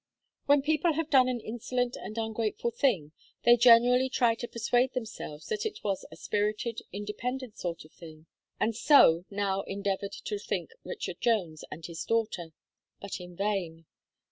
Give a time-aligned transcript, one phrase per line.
[0.47, 3.11] When people have done an insolent and ungrateful thing,
[3.43, 8.25] they generally try to persuade themselves that it was a spirited, independent sort of thing;
[8.59, 12.51] and so now endeavoured to think Richard Jones and his daughter
[12.99, 13.85] but in vain.